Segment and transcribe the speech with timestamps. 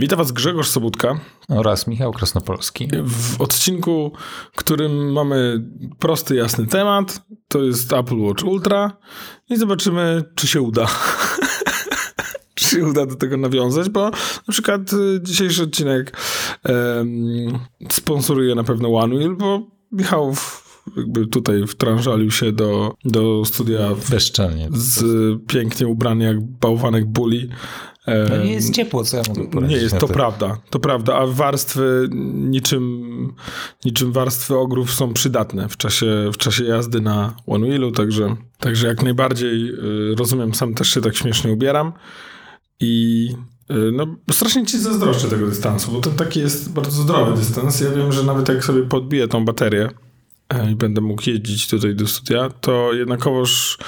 [0.00, 1.20] Witam Was Grzegorz Sobutka.
[1.48, 2.88] Oraz Michał Krasnopolski.
[3.04, 4.12] W odcinku,
[4.56, 5.64] którym mamy
[5.98, 7.22] prosty, jasny temat.
[7.48, 8.96] To jest Apple Watch Ultra
[9.50, 10.86] i zobaczymy, czy się uda.
[12.54, 14.10] czy się uda do tego nawiązać, bo
[14.48, 16.16] na przykład y, dzisiejszy odcinek
[16.64, 17.58] um,
[17.90, 20.34] sponsoruje na pewno OneWheel, bo Michał
[20.96, 24.68] jakby tutaj wtrążalił się do, do studia bezczelnie.
[24.72, 25.04] Z
[25.46, 27.48] pięknie ubrany jak bałwanek bully
[28.06, 29.76] no nie jest ciepło, co ja mogę powiedzieć.
[29.76, 33.34] Nie jest, to, to prawda, to prawda, a warstwy niczym,
[33.84, 38.86] niczym warstwy ogrów są przydatne w czasie, w czasie jazdy na One Wheelu, także, także
[38.86, 41.92] jak najbardziej y, rozumiem, sam też się tak śmiesznie ubieram
[42.80, 43.28] i
[43.70, 47.80] y, no, strasznie ci zazdroszczę tego dystansu, bo to taki jest bardzo zdrowy dystans.
[47.80, 49.88] Ja wiem, że nawet jak sobie podbiję tą baterię,
[50.72, 53.78] i będę mógł jeździć tutaj do studia, to jednakowoż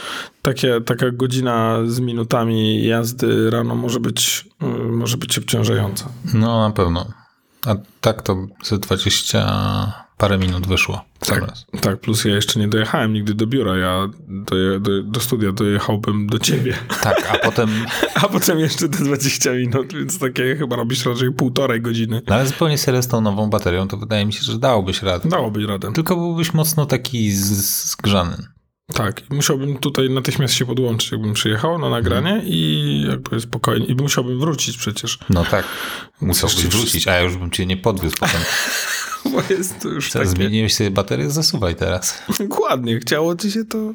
[0.42, 6.08] takie, taka godzina z minutami jazdy rano może być, y, może być obciążająca.
[6.34, 7.06] No na pewno.
[7.66, 11.04] A tak to ze 20 parę minut wyszło.
[11.26, 11.44] Tak,
[11.80, 13.76] tak, plus ja jeszcze nie dojechałem nigdy do biura.
[13.76, 16.78] Ja do, do, do studia dojechałbym do ciebie.
[17.02, 17.70] Tak, a potem...
[18.22, 22.22] a potem jeszcze te 20 minut, więc takie chyba robisz raczej półtorej godziny.
[22.26, 25.28] No ale zupełnie serio z tą nową baterią, to wydaje mi się, że dałobyś radę.
[25.28, 25.92] Dałobyś radę.
[25.92, 28.36] Tylko byłbyś mocno taki zgrzany.
[28.94, 32.46] Tak, musiałbym tutaj natychmiast się podłączyć, jakbym przyjechał na nagranie hmm.
[32.46, 35.18] i jakby spokojnie, i musiałbym wrócić przecież.
[35.30, 35.64] No tak,
[36.20, 38.40] musiałbyś wrócić, a ja już bym cię nie podwiózł potem.
[39.32, 40.26] Bo jest to już takie...
[40.26, 42.22] Zmieniłeś sobie baterię, zasuwaj teraz.
[42.48, 43.94] Dokładnie, chciało ci się to...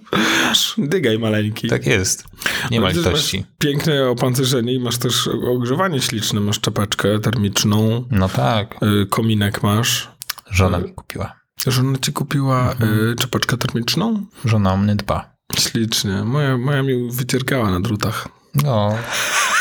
[0.78, 1.68] Dygaj maleńki.
[1.68, 2.24] Tak jest,
[2.72, 3.46] nie ma litości.
[3.58, 8.06] Piękne opancerzenie i masz też ogrzewanie śliczne, masz czapeczkę termiczną.
[8.12, 8.76] No tak.
[8.84, 10.12] Y, kominek masz.
[10.52, 11.36] Żona mi kupiła.
[11.68, 13.10] Żona ci kupiła mhm.
[13.10, 14.26] y, czapeczkę termiczną?
[14.46, 15.36] Żona o mnie dba.
[15.60, 16.24] Ślicznie.
[16.24, 18.28] Moja, moja mi wycierkała na drutach.
[18.64, 18.96] No.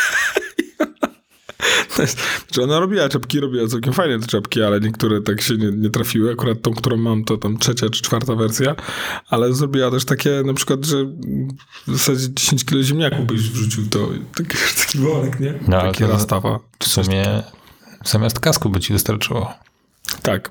[1.97, 5.91] Znaczy ona robiła czapki, robiła całkiem fajne te czapki, ale niektóre tak się nie, nie,
[5.91, 6.33] trafiły.
[6.33, 8.75] Akurat tą, którą mam, to tam trzecia czy czwarta wersja,
[9.29, 11.05] ale zrobiła też takie na przykład, że
[11.87, 15.55] w zasadzie 10 kg ziemniaków byś wrzucił to taki, taki worek, nie?
[15.69, 16.59] No, Takie rastawa.
[16.79, 17.43] W sumie
[18.05, 19.55] zamiast kasku by ci wystarczyło.
[20.23, 20.51] Tak.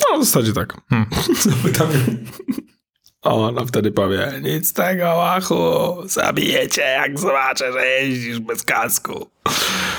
[0.00, 0.80] No, w zasadzie tak.
[0.90, 1.08] Hmm.
[1.40, 1.88] Zapytam
[3.24, 9.30] o, no wtedy powie, nic z tego, łachu, zabijecie, jak zobaczę, że jeździsz bez kasku.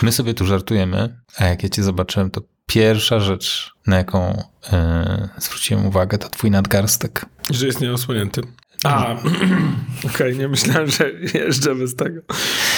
[0.01, 5.29] My sobie tu żartujemy, a jak ja cię zobaczyłem, to pierwsza rzecz, na jaką yy,
[5.37, 7.25] zwróciłem uwagę, to twój nadgarstek.
[7.51, 8.41] Że jest nieosłonięty.
[8.83, 12.21] A, okej, okay, nie myślałem, że jeżdżę bez tego.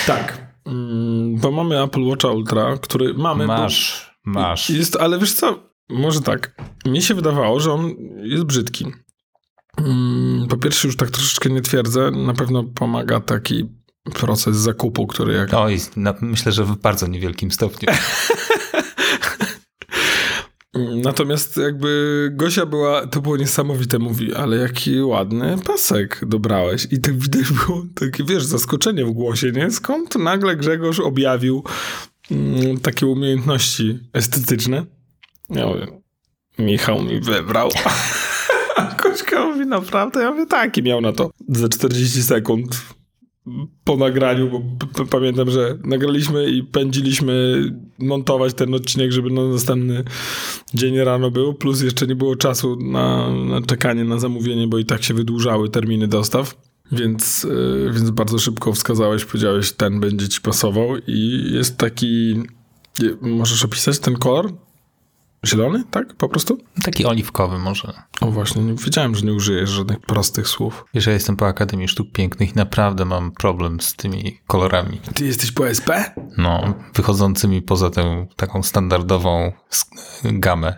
[0.08, 3.48] Tak, mm, bo mamy Apple Watcha Ultra, który mamy...
[3.48, 4.70] Masz, bo, masz.
[4.70, 6.56] Jest, ale wiesz co, może tak.
[6.86, 8.86] Mi się wydawało, że on jest brzydki.
[9.78, 12.12] Mm, po pierwsze, już tak troszeczkę nie twierdzę.
[12.12, 13.77] Na pewno pomaga taki
[14.14, 15.54] proces zakupu, który jak.
[15.54, 17.90] Oj, na, myślę, że w bardzo niewielkim stopniu.
[21.04, 26.88] Natomiast jakby Gosia była, to było niesamowite, mówi, ale jaki ładny pasek dobrałeś.
[26.92, 29.72] I tak widać było takie, wiesz, zaskoczenie w głosie, nie?
[29.72, 31.64] Skąd nagle Grzegorz objawił
[32.32, 34.86] mm, takie umiejętności estetyczne?
[35.50, 35.88] Ja mówię,
[36.60, 37.70] Michał mi wybrał.
[39.02, 40.22] Kośka mówi, naprawdę?
[40.22, 41.32] Ja mówię, taki miał na to.
[41.50, 42.82] Za 40 sekund
[43.84, 44.62] po nagraniu, bo
[45.06, 47.64] pamiętam, że nagraliśmy i pędziliśmy
[48.00, 50.04] montować ten odcinek, żeby na następny
[50.74, 54.86] dzień rano był, plus jeszcze nie było czasu na, na czekanie na zamówienie, bo i
[54.86, 56.56] tak się wydłużały terminy dostaw.
[56.92, 62.36] Więc, yy, więc bardzo szybko wskazałeś, powiedziałeś, ten będzie ci pasował i jest taki...
[63.22, 64.54] Możesz opisać ten kolor?
[65.48, 66.14] Zielony, tak?
[66.14, 66.58] Po prostu?
[66.84, 67.94] Taki oliwkowy może.
[68.22, 70.86] O właśnie, nie wiedziałem, że nie użyjesz żadnych prostych słów.
[70.94, 75.00] Wiesz, ja jestem po Akademii Sztuk Pięknych i naprawdę mam problem z tymi kolorami.
[75.14, 75.90] Ty jesteś po SP?
[76.38, 79.52] No, wychodzącymi poza tę taką standardową
[80.24, 80.78] gamę.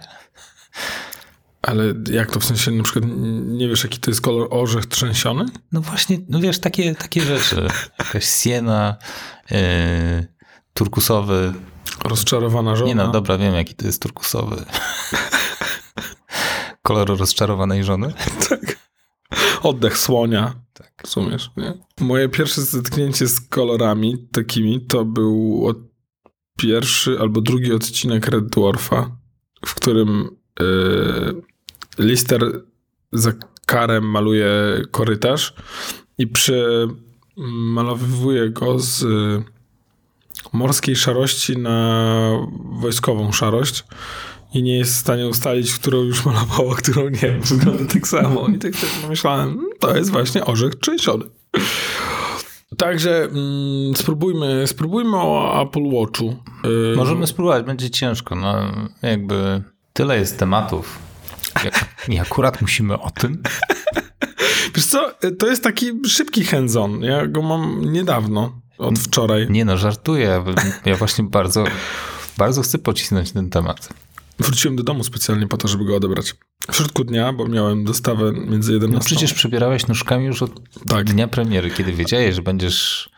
[1.62, 3.06] Ale jak to w sensie, na przykład
[3.45, 5.45] nie wiesz, jaki to jest kolor orzech trzęsiony?
[5.72, 7.68] No właśnie, no wiesz, takie, takie rzeczy.
[8.00, 8.98] Jakaś siena,
[9.51, 9.57] yy,
[10.80, 11.54] turkusowy,
[12.06, 12.88] Rozczarowana żona.
[12.88, 14.56] Nie no, dobra, wiem jaki to jest turkusowy.
[16.84, 18.14] Kolor rozczarowanej żony?
[18.50, 18.90] tak.
[19.64, 20.56] Oddech słonia.
[20.74, 20.94] Tak.
[21.04, 21.74] Rozumiesz, nie?
[22.00, 25.78] Moje pierwsze zetknięcie z kolorami takimi to był od
[26.58, 29.18] pierwszy albo drugi odcinek Red Dwarfa,
[29.66, 30.30] w którym
[30.60, 31.42] yy,
[32.00, 32.62] Lister
[33.12, 33.34] za
[33.66, 34.52] karem maluje
[34.92, 35.54] korytarz
[36.18, 39.06] i przemalowywuje go z
[40.53, 42.31] morskiej szarości na
[42.81, 43.83] wojskową szarość
[44.53, 47.39] i nie jest w stanie ustalić, którą już malowała, którą nie.
[47.56, 48.47] Wygląda tak samo.
[48.47, 51.25] I tak, tak myślałem, to jest właśnie orzech trzęsiony.
[52.77, 56.36] Także mm, spróbujmy, spróbujmy o Apple Watchu.
[56.63, 56.94] Yy...
[56.97, 58.36] Możemy spróbować, będzie ciężko.
[58.36, 58.56] No,
[59.01, 59.63] jakby
[59.94, 61.00] tyle jest tematów.
[62.07, 63.44] Nie, akurat musimy o tym.
[64.75, 67.01] Wiesz co, to jest taki szybki hands-on.
[67.01, 69.48] Ja go mam niedawno, od wczoraj.
[69.50, 70.44] Nie no, żartuję.
[70.86, 71.64] Ja właśnie bardzo,
[72.38, 73.90] bardzo chcę pocisnąć ten temat.
[74.40, 76.36] Wróciłem do domu specjalnie po to, żeby go odebrać.
[76.72, 79.00] W środku dnia, bo miałem dostawę między 11.
[79.00, 80.52] No przecież przebierałeś nóżkami już od
[80.88, 81.06] tak.
[81.06, 83.10] dnia premiery, kiedy wiedziałeś, że będziesz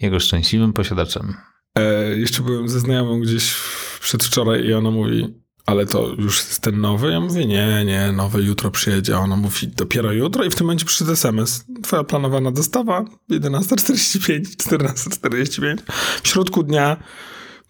[0.00, 1.34] jego szczęśliwym posiadaczem.
[1.78, 3.54] E, jeszcze byłem ze znajomą gdzieś
[4.00, 7.10] przedwczoraj i ona mówi, ale to już jest ten nowy?
[7.10, 9.16] Ja mówię, nie, nie, nowy jutro przyjedzie.
[9.16, 11.64] A ona mówi, dopiero jutro i w tym momencie przyszedł SMS.
[11.82, 15.76] Twoja planowana dostawa 11.45, 14.45.
[16.22, 16.96] W środku dnia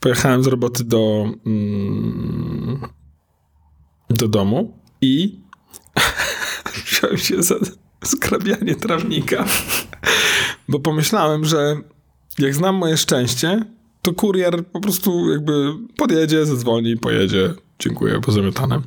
[0.01, 2.81] pojechałem z roboty do, mm,
[4.11, 5.41] do domu i
[6.87, 7.55] wziąłem się za
[8.05, 9.45] skrabianie trawnika,
[10.69, 11.77] bo pomyślałem, że
[12.39, 13.65] jak znam moje szczęście,
[14.03, 18.81] to kurier po prostu jakby podjedzie, zadzwoni, pojedzie, dziękuję, pozamiatane.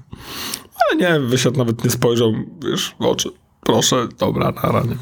[0.86, 3.30] Ale nie, wysiadł, nawet nie spojrzał, wiesz, w oczy.
[3.62, 4.96] Proszę, dobra, na nie.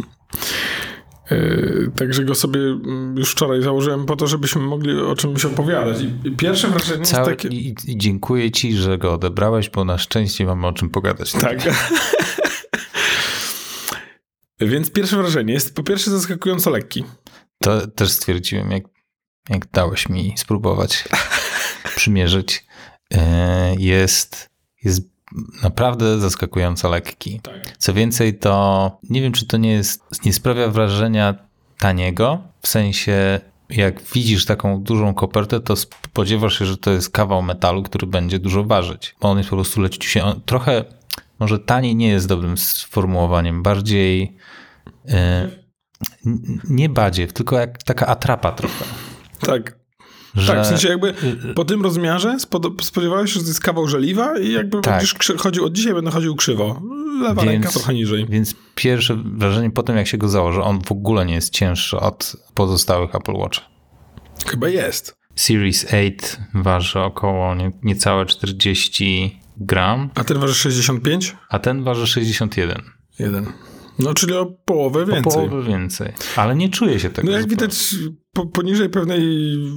[1.32, 5.98] Yy, także go sobie mm, już wczoraj założyłem po to, żebyśmy mogli o czymś opowiadać.
[6.24, 7.56] I pierwsze wrażenie Całe, jest takie...
[7.56, 11.32] I, I, dziękuję ci, że go odebrałeś, bo na szczęście mamy o czym pogadać.
[11.32, 11.60] Tak.
[14.60, 17.04] Więc pierwsze wrażenie jest po pierwsze zaskakująco lekki.
[17.62, 18.84] To też stwierdziłem, jak,
[19.50, 21.04] jak dałeś mi spróbować
[21.96, 22.66] przymierzyć.
[23.14, 24.50] E, jest,
[24.84, 25.02] jest
[25.64, 27.40] naprawdę zaskakująco lekki.
[27.40, 27.78] Tak.
[27.78, 31.36] Co więcej, to nie wiem, czy to nie jest, nie sprawia wrażenia
[31.80, 37.42] taniego, w sensie jak widzisz taką dużą kopertę, to spodziewasz się, że to jest kawał
[37.42, 40.24] metalu, który będzie dużo ważyć, bo on jest po prostu leciusie.
[40.24, 40.86] On trochę,
[41.40, 44.38] może taniej nie jest dobrym sformułowaniem, bardziej
[45.06, 45.16] yy,
[46.70, 48.86] nie badziew, tylko jak taka atrapa trochę.
[49.40, 49.85] Tak.
[50.36, 50.54] Że...
[50.54, 51.14] Tak, w sensie jakby
[51.56, 52.38] po tym rozmiarze
[52.82, 54.94] spodziewałeś się, że to jest kawał żeliwa i jakby tak.
[54.94, 56.82] będziesz chodził, od dzisiaj będę chodził krzywo.
[57.22, 58.26] Lewa więc, ręka trochę niżej.
[58.30, 61.98] Więc pierwsze wrażenie po tym, jak się go założy, on w ogóle nie jest cięższy
[62.00, 63.60] od pozostałych Apple Watch.
[64.48, 65.18] Chyba jest.
[65.36, 66.12] Series 8
[66.54, 70.10] waży około nie, niecałe 40 gram.
[70.16, 71.36] A ten waży 65?
[71.50, 72.82] A ten waży 61.
[73.20, 73.46] Jeden.
[74.00, 75.44] No, czyli o połowę więcej.
[75.44, 76.14] O połowę więcej.
[76.36, 77.28] Ale nie czuje się tego.
[77.28, 77.68] No, jak zupełnie.
[77.68, 77.96] widać,
[78.36, 79.22] po, poniżej pewnej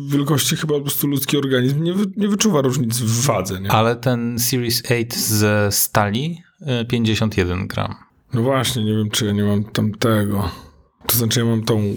[0.09, 3.61] wielkości chyba po prostu ludzki organizm nie, nie wyczuwa różnic w wadze.
[3.61, 3.73] Nie?
[3.73, 6.43] Ale ten Series 8 ze stali
[6.89, 7.95] 51 y, gram.
[8.35, 10.51] No właśnie, nie wiem, czy ja nie mam tam tego.
[11.07, 11.97] To znaczy, ja mam tą y,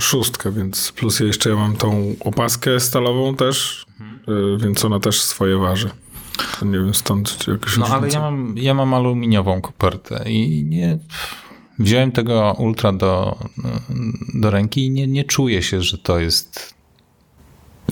[0.00, 4.38] szóstkę, więc plus jeszcze ja mam tą opaskę stalową też, mhm.
[4.54, 5.90] y, więc ona też swoje waży.
[6.62, 10.98] Nie wiem, stąd jakoś No ale ja mam, ja mam aluminiową kopertę i nie...
[11.78, 13.38] Wziąłem tego ultra do,
[14.34, 16.74] do ręki i nie, nie czuję się, że to jest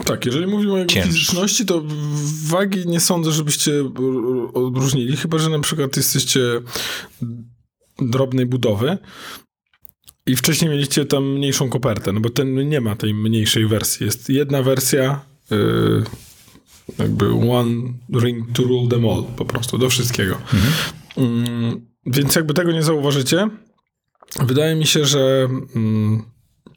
[0.05, 1.83] tak, jeżeli mówimy o jego fizyczności, to
[2.45, 3.73] wagi nie sądzę, żebyście
[4.55, 6.41] odróżnili, chyba że na przykład jesteście
[7.99, 8.99] drobnej budowy
[10.27, 14.07] i wcześniej mieliście tam mniejszą kopertę, no bo ten nie ma tej mniejszej wersji.
[14.07, 16.05] Jest jedna wersja, yy,
[16.99, 20.35] jakby one ring to rule them all, po prostu, do wszystkiego.
[20.35, 20.73] Mhm.
[21.17, 23.49] Mm, więc jakby tego nie zauważycie,
[24.39, 26.23] wydaje mi się, że mm,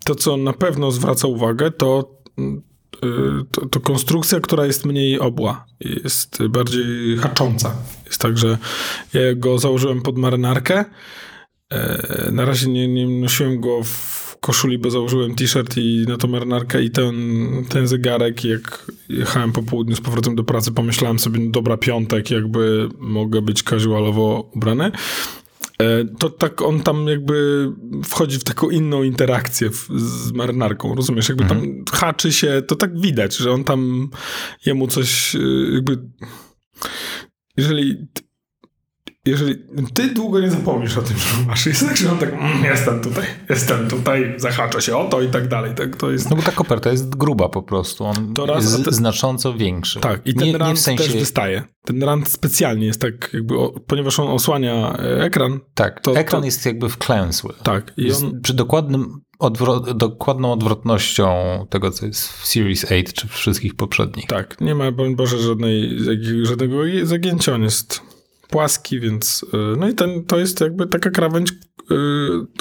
[0.05, 3.03] to, co na pewno zwraca uwagę, to, y,
[3.51, 7.75] to, to, konstrukcja, która jest mniej obła, jest bardziej hacząca.
[8.05, 8.57] Jest tak, że
[9.13, 10.85] ja go założyłem pod marynarkę,
[11.69, 16.27] e, na razie nie, nie nosiłem go w koszuli, bo założyłem t-shirt i na tą
[16.27, 17.15] marynarkę i ten,
[17.69, 22.31] ten zegarek, jak jechałem po południu z powrotem do pracy, pomyślałem sobie, no dobra, piątek,
[22.31, 24.91] jakby mogę być casualowo ubrany.
[25.81, 27.67] E, to tak on tam jakby
[28.05, 31.29] wchodzi w taką inną interakcję z marynarką, rozumiesz?
[31.29, 31.85] Jakby tam mhm.
[31.91, 34.09] haczy się, to tak widać, że on tam
[34.65, 35.39] jemu coś e,
[35.73, 35.97] jakby
[37.57, 38.07] jeżeli
[39.25, 39.55] jeżeli
[39.93, 43.01] ty długo nie zapomnisz o tym, że masz, jest tak, że on tak, mm, jestem
[43.01, 45.75] tutaj, jestem tutaj, zahacza się o to i tak dalej.
[45.75, 46.29] Tak, to jest...
[46.29, 48.91] No bo ta koperta jest gruba po prostu, on to raz, jest te...
[48.91, 49.99] znacząco większy.
[49.99, 51.03] Tak, i ten nie, rand nie w sensie...
[51.03, 51.63] też wystaje.
[51.85, 55.59] Ten rand specjalnie jest tak jakby, o, ponieważ on osłania e, ekran.
[55.73, 56.45] Tak, to, ekran to...
[56.45, 57.53] jest jakby wklęsły.
[57.63, 57.93] Tak.
[57.97, 58.41] I on...
[58.41, 61.27] Przy dokładnym odwro- dokładną odwrotnością
[61.69, 64.27] tego, co jest w Series 8 czy wszystkich poprzednich.
[64.27, 65.99] Tak, nie ma, broń Boże, żadnej,
[66.43, 68.12] żadnego zagięcia, on jest
[68.53, 71.51] płaski, więc y, no i ten, to jest jakby taka krawędź,
[71.91, 71.95] y,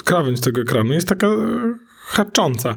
[0.05, 1.29] krawędź tego ekranu jest taka
[2.07, 2.75] hacząca.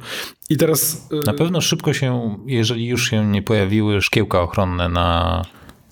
[0.50, 1.10] I teraz...
[1.26, 5.42] Na pewno szybko się, jeżeli już się nie pojawiły szkiełka ochronne na...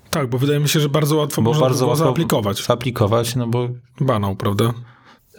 [0.10, 2.66] Tak, bo wydaje mi się, że bardzo łatwo bo można bardzo łatwo zaaplikować.
[2.66, 3.70] Zaaplikować, no bo...
[4.02, 4.74] Banał, prawda?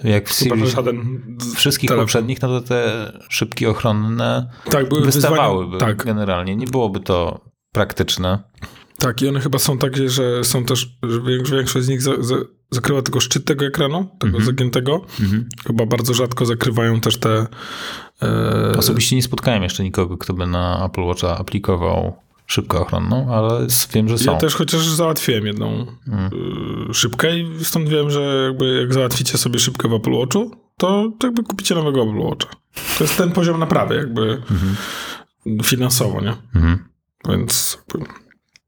[0.05, 1.21] jak w żaden
[1.57, 2.05] wszystkich telefon.
[2.05, 5.79] poprzednich, no to te szybki ochronne Tak, były wystawałyby.
[5.79, 6.57] Tak, generalnie.
[6.57, 7.41] Nie byłoby to
[7.73, 8.39] praktyczne.
[9.05, 12.35] Tak, i one chyba są takie, że są też, że większość- z nich za, za,
[12.71, 14.45] zakrywa tylko szczyt tego ekranu, tego Mhm.
[14.45, 15.01] zagiętego.
[15.21, 15.49] Mhm.
[15.67, 17.47] Chyba bardzo rzadko zakrywają też te...
[18.23, 23.67] E, Osobiście nie spotkałem jeszcze nikogo, kto by na Apple Watcha aplikował szybkę ochronną, ale
[23.95, 24.33] wiem, że są.
[24.33, 26.31] ja też chociaż załatwiłem jedną Mm.
[26.91, 31.13] y, szybkę i stąd wiem, że jakby jak załatwicie sobie szybkę w Apple Watchu, to
[31.23, 32.49] jakby kupicie nowego Apple Watcha.
[32.99, 34.43] To jest ten poziom naprawy jakby
[35.65, 36.35] finansowo, nie?
[36.55, 36.79] Mhm.
[37.29, 37.79] Więc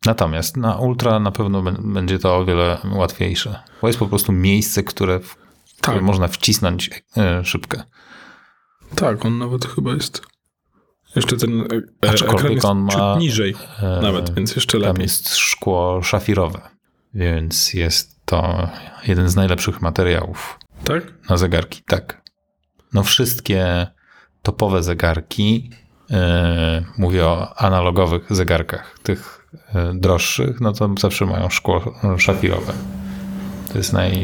[0.06, 3.62] Natomiast na Ultra na pewno bę- będzie to o wiele łatwiejsze.
[3.82, 5.36] Bo jest po prostu miejsce, które, w
[5.80, 7.82] które tak, można wcisnąć e, szybkę.
[8.94, 10.22] tak, on nawet chyba jest
[11.16, 11.60] jeszcze ten
[12.04, 15.02] e, Aczkolwiek ekran jest on ma- ciut niżej E, nawet, więc jeszcze Tam lepiej.
[15.02, 16.60] jest szkło szafirowe,
[17.14, 18.68] więc jest to
[19.06, 21.28] jeden z najlepszych materiałów Tak?
[21.30, 21.82] na zegarki.
[21.86, 22.22] Tak.
[22.92, 23.86] No wszystkie
[24.42, 25.70] topowe zegarki,
[26.10, 29.45] e, mówię o analogowych zegarkach, tych e,
[29.94, 32.72] droższych, no to zawsze mają szkło e, szafirowe.
[33.72, 34.22] To jest naj,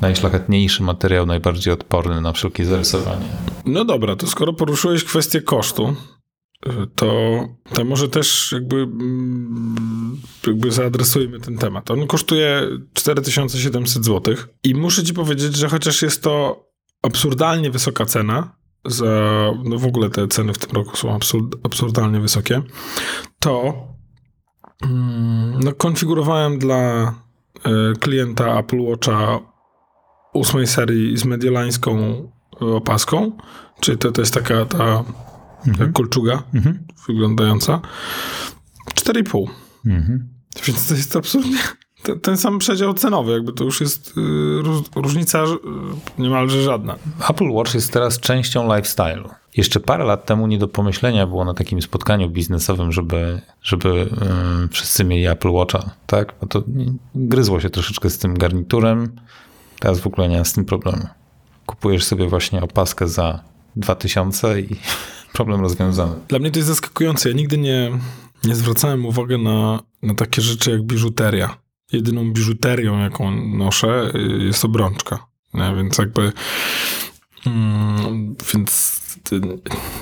[0.00, 3.26] najszlachetniejszy materiał, najbardziej odporny na wszelkie zarysowanie.
[3.64, 5.96] No dobra, to skoro poruszyłeś kwestię kosztu,
[6.66, 7.40] y, to,
[7.74, 11.90] to może też jakby, mm, jakby zaadresujmy ten temat.
[11.90, 14.34] On kosztuje 4700 zł
[14.64, 16.64] i muszę ci powiedzieć, że chociaż jest to
[17.02, 19.06] absurdalnie wysoka cena, za,
[19.64, 22.62] no w ogóle te ceny w tym roku są absurd, absurdalnie wysokie,
[23.38, 23.74] to
[25.64, 27.14] no konfigurowałem dla
[27.66, 29.38] y, klienta Apple Watcha
[30.34, 32.22] ósmej serii z mediolańską
[32.60, 33.32] opaską,
[33.80, 35.04] czyli to, to jest taka ta
[35.80, 36.78] jak kolczuga Mhm.
[37.06, 37.80] wyglądająca.
[38.94, 39.46] 4,5.
[39.86, 40.28] Mhm.
[40.66, 41.58] Więc to jest absolutnie
[42.02, 44.12] ten, ten sam przedział cenowy, jakby to już jest y,
[44.62, 45.48] róż, różnica y,
[46.18, 46.96] niemalże żadna.
[47.30, 49.28] Apple Watch jest teraz częścią lifestyle'u.
[49.56, 54.10] Jeszcze parę lat temu nie do pomyślenia było na takim spotkaniu biznesowym, żeby, żeby
[54.70, 56.34] wszyscy mieli Apple Watcha, tak?
[56.40, 56.62] Bo to
[57.14, 59.16] gryzło się troszeczkę z tym garniturem.
[59.80, 61.06] Teraz w ogóle nie ma z tym problemu.
[61.66, 63.42] Kupujesz sobie właśnie opaskę za
[63.76, 64.76] 2000 i
[65.32, 66.14] problem rozwiązany.
[66.28, 67.28] Dla mnie to jest zaskakujące.
[67.28, 67.98] Ja nigdy nie,
[68.44, 71.56] nie zwracałem uwagi na, na takie rzeczy jak biżuteria.
[71.92, 75.26] Jedyną biżuterią, jaką noszę, y, jest obrączka.
[75.54, 75.72] Nie?
[75.76, 76.32] Więc jakby.
[77.46, 79.01] Mm, więc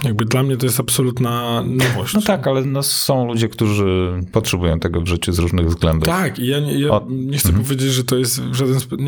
[0.04, 2.14] jakby dla mnie to jest absolutna nowość.
[2.14, 6.08] No tak, ale no są ludzie, którzy potrzebują tego w życiu z różnych względów.
[6.08, 7.64] Tak, i ja, nie, ja O- nie chcę Mhm.
[7.64, 9.00] powiedzieć, że to jest w żaden sposób,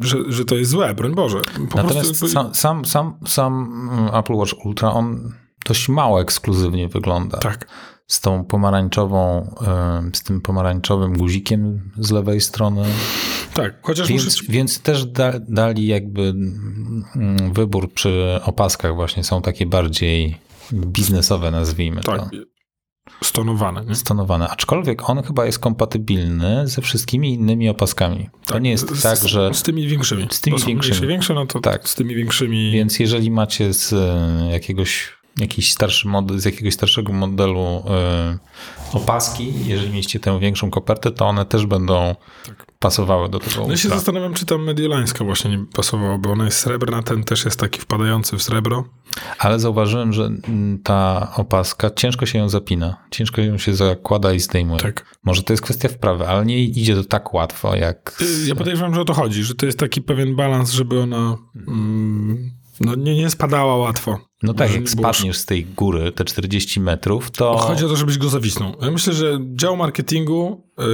[0.00, 1.40] że, że to jest złe, broń Boże.
[1.70, 3.70] Po Natomiast prostu, sam, sam, sam, sam
[4.14, 5.32] Apple Watch Ultra, on
[5.66, 7.38] dość mało ekskluzywnie wygląda.
[7.38, 7.66] Tak,
[8.06, 9.54] z tą pomarańczową,
[10.12, 12.84] z tym pomarańczowym guzikiem z lewej strony.
[13.54, 13.78] Tak.
[13.82, 19.42] Chociaż muszę Więc, ci, więc też da, dali jakby mm, wybór przy opaskach właśnie są
[19.42, 20.38] takie bardziej
[20.72, 22.30] biznesowe, nazwijmy tak, to,
[23.22, 23.84] stonowane.
[23.84, 23.94] Nie?
[23.94, 24.48] stonowane.
[24.48, 28.30] Aczkolwiek on chyba jest kompatybilny ze wszystkimi innymi opaskami.
[28.46, 29.54] To nie jest z, tak, że...
[29.54, 30.26] Z tymi większymi.
[30.30, 30.76] Z tymi większymi.
[30.78, 31.88] mniejsze, większe, no to Tak.
[31.88, 32.72] z tymi większymi.
[32.72, 37.60] Więc jeżeli macie z e, jakiegoś jakiś starszy model, z jakiegoś starszego modelu
[37.90, 38.38] e,
[38.92, 42.14] opaski, jeżeli mieliście tę większą kopertę, to one też będą
[42.46, 42.66] Tak.
[42.78, 46.44] pasowały do tego No ja się zastanawiam, czy ta mediolańska właśnie nie pasowała, bo ona
[46.44, 48.84] jest srebrna, ten też jest taki wpadający w srebro.
[49.38, 50.30] Ale zauważyłem, że
[50.84, 52.96] ta opaska, ciężko się ją zapina.
[53.10, 54.80] Ciężko ją się zakłada i zdejmuje.
[54.80, 55.16] Tak.
[55.24, 58.18] Może to jest kwestia wprawy, ale nie idzie to tak łatwo, jak...
[58.22, 61.00] Y, z- Ja podejrzewam, że o to chodzi, że to jest taki pewien balans, żeby
[61.02, 61.36] ona
[61.68, 64.18] mm, no, nie, nie spadała łatwo.
[64.42, 67.56] No tak, jak spadniesz z tej góry, te 40 metrów, to...
[67.56, 68.72] Chodzi o to, żebyś go zawisnął.
[68.82, 70.84] Ja myślę, że dział marketingu yy,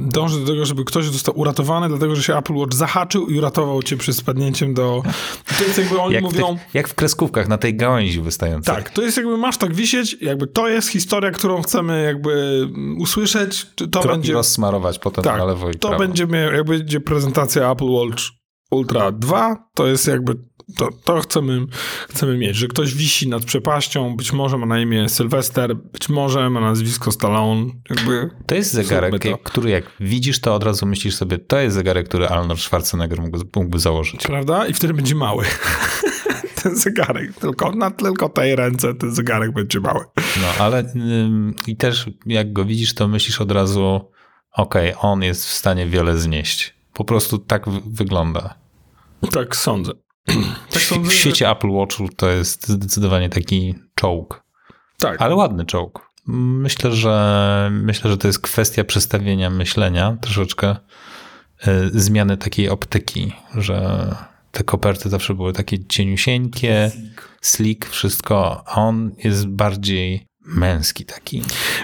[0.00, 3.82] dąży do tego, żeby ktoś został uratowany, dlatego że się Apple Watch zahaczył i uratował
[3.82, 5.02] cię przed spadnięciem do...
[5.58, 6.56] To jest jakby oni jak, w mówią...
[6.58, 8.74] tych, jak w kreskówkach na tej gałęzi wystającej.
[8.74, 12.60] Tak, to jest jakby masz tak wisieć, jakby to jest historia, którą chcemy jakby
[12.98, 14.32] usłyszeć, to Trochę będzie...
[14.32, 16.04] rozsmarować potem Tak, na lewo i to prawo.
[16.04, 18.22] będzie, mia- jak będzie prezentacja Apple Watch
[18.70, 20.34] Ultra 2, to jest jakby
[20.76, 21.66] to, to chcemy,
[22.08, 26.50] chcemy mieć, że ktoś wisi nad przepaścią, być może ma na imię Sylwester, być może
[26.50, 28.30] ma nazwisko Stallone, jakby...
[28.46, 29.38] To jest zegarek, to.
[29.38, 33.38] który jak widzisz, to od razu myślisz sobie, to jest zegarek, który Arnold Schwarzenegger mógłby,
[33.56, 34.22] mógłby założyć.
[34.22, 34.66] Prawda?
[34.66, 35.44] I wtedy będzie mały.
[36.62, 37.34] ten zegarek.
[37.34, 40.04] Tylko na tylko tej ręce ten zegarek będzie mały.
[40.16, 44.12] No, ale ym, i też jak go widzisz, to myślisz od razu,
[44.52, 46.75] okej, on jest w stanie wiele znieść.
[46.96, 48.54] Po prostu tak wygląda.
[49.32, 49.92] Tak sądzę.
[50.70, 54.42] Tak w, sądzę, w że- świecie Apple Watchu to jest zdecydowanie taki czołg,
[54.98, 55.22] Tak.
[55.22, 56.10] ale ładny czołg.
[56.26, 60.76] Myślę, że myślę, że to jest kwestia przestawienia myślenia, troszeczkę
[61.66, 64.06] y, zmiany takiej optyki, że
[64.52, 67.28] te koperty zawsze były takie cieniusieńkie, slick.
[67.40, 71.42] slick, wszystko, a on jest bardziej męski taki.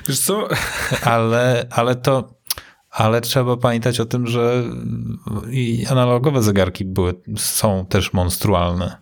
[0.08, 0.48] Wiesz co?
[1.02, 2.34] Ale, ale to,
[2.92, 4.64] ale trzeba pamiętać o tym, że
[5.50, 8.96] i analogowe zegarki były, są też monstrualne.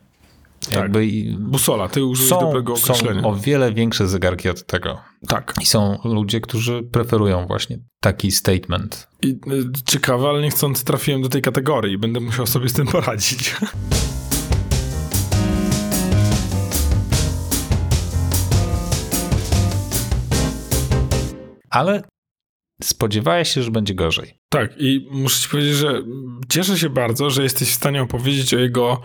[0.61, 0.75] Tak.
[0.75, 3.23] Jakby Busola, ty użyłeś są, dobrego określenia.
[3.23, 5.01] Są o wiele większe zegarki od tego.
[5.29, 5.55] Tak.
[5.61, 9.09] I są ludzie, którzy preferują właśnie taki statement.
[9.23, 9.39] I y,
[9.87, 11.99] ciekawe, ale niechcący trafiłem do tej kategorii.
[11.99, 13.57] Będę musiał sobie z tym poradzić.
[21.71, 22.03] Ale
[22.83, 24.35] spodziewałeś się, że będzie gorzej.
[24.49, 26.03] Tak, i muszę ci powiedzieć, że
[26.49, 29.01] cieszę się bardzo, że jesteś w stanie opowiedzieć o jego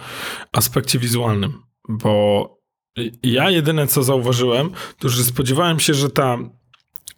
[0.52, 1.54] aspekcie wizualnym,
[1.90, 2.50] bo
[3.24, 6.38] ja jedyne co zauważyłem, to że spodziewałem się, że ta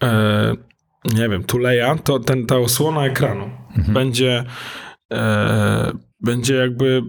[0.02, 0.54] e,
[1.14, 3.94] nie wiem, tuleja, to ten, ta osłona ekranu mhm.
[3.94, 4.44] będzie
[5.14, 7.02] e, będzie jakby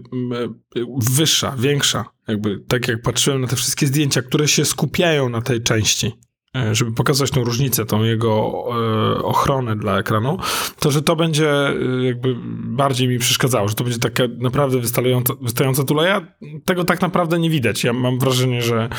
[1.11, 2.05] wyższa, większa.
[2.27, 6.11] Jakby tak jak patrzyłem na te wszystkie zdjęcia, które się skupiają na tej części.
[6.55, 8.63] E, żeby pokazać tą różnicę, tą jego
[9.17, 10.37] e, ochronę dla ekranu,
[10.79, 15.33] to że to będzie e, jakby bardziej mi przeszkadzało, że to będzie taka naprawdę wystająca,
[15.41, 16.27] wystająca tuleja.
[16.65, 17.83] Tego tak naprawdę nie widać.
[17.83, 18.89] Ja mam wrażenie, że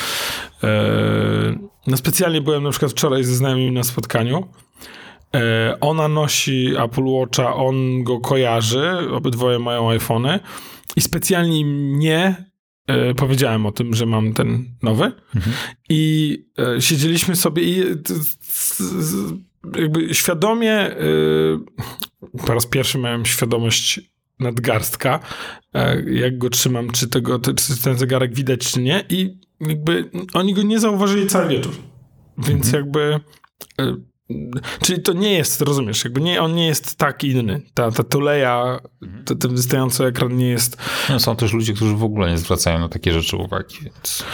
[1.87, 4.49] no specjalnie byłem na przykład wczoraj ze znajomymi na spotkaniu.
[5.81, 10.41] Ona nosi Apple Watcha, on go kojarzy, obydwoje mają iPhony
[10.97, 12.50] i specjalnie mnie
[12.91, 15.57] e, powiedziałem o tym, że mam ten nowy mhm.
[15.89, 17.85] i e, siedzieliśmy sobie i
[19.77, 20.97] jakby świadomie e,
[22.47, 24.01] po raz pierwszy miałem świadomość
[24.39, 25.21] nadgarstka,
[25.75, 30.55] e, jak go trzymam, czy, tego, czy ten zegarek widać, czy nie i jakby oni
[30.55, 31.73] go nie zauważyli cały wieczór.
[32.39, 32.85] Więc mhm.
[32.85, 33.21] jakby
[33.79, 33.97] e,
[34.83, 37.61] Czyli to nie jest, rozumiesz, jakby nie, on nie jest tak inny.
[37.75, 39.25] Ta, ta tuleja, mhm.
[39.25, 40.77] ten, ten wystający ekran nie jest...
[41.09, 44.25] No, są też ludzie, którzy w ogóle nie zwracają na takie rzeczy uwagi, więc...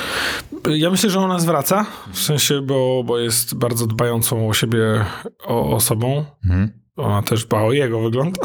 [0.68, 5.04] Ja myślę, że ona zwraca, w sensie, bo, bo jest bardzo dbającą o siebie
[5.44, 6.24] o, osobą.
[6.44, 6.70] Mhm.
[6.96, 8.38] Ona też dba o jego wygląd,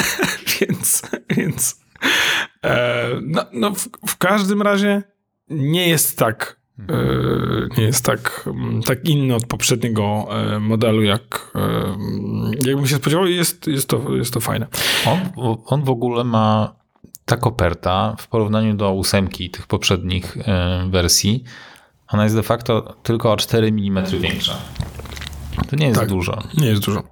[0.60, 1.80] więc, więc
[2.64, 5.02] e, no, no w, w każdym razie
[5.48, 6.55] nie jest tak
[7.78, 13.26] nie jest tak, mm, tak inny od poprzedniego e, modelu, jak e, jakbym się spodziewał
[13.26, 14.66] jest, jest, to, jest to fajne.
[15.06, 15.18] On,
[15.66, 16.76] on w ogóle ma
[17.24, 20.36] ta koperta w porównaniu do ósemki tych poprzednich
[20.90, 21.44] wersji,
[22.08, 24.56] ona jest de facto tylko o 4 mm większa.
[25.70, 26.38] To nie jest tak, dużo.
[26.56, 27.02] Nie jest dużo.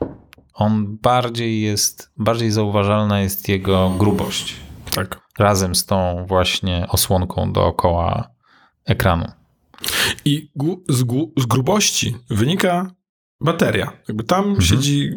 [0.54, 4.56] On bardziej jest, bardziej zauważalna jest jego grubość.
[4.94, 5.20] Tak.
[5.38, 8.30] Razem z tą właśnie osłonką dookoła
[8.86, 9.24] ekranu.
[10.24, 10.50] I
[10.88, 11.04] z,
[11.36, 12.94] z grubości wynika
[13.40, 13.92] bateria.
[14.08, 14.60] Jakby tam mhm.
[14.60, 15.10] siedzi...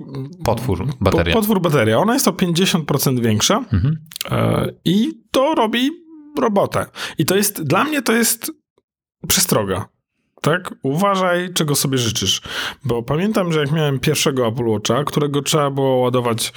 [0.45, 1.33] Potwór bateria.
[1.33, 1.97] Po, potwór bateria.
[1.97, 3.97] Ona jest o 50% większa mhm.
[4.31, 5.91] e, i to robi
[6.39, 6.85] robotę.
[7.17, 8.51] I to jest, dla mnie to jest
[9.27, 9.89] przestroga.
[10.41, 10.75] Tak?
[10.83, 12.41] Uważaj, czego sobie życzysz.
[12.85, 16.53] Bo pamiętam, że jak miałem pierwszego Apple Watcha, którego trzeba było ładować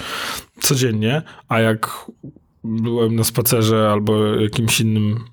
[0.60, 2.10] codziennie, a jak
[2.64, 5.24] byłem na spacerze albo jakimś innym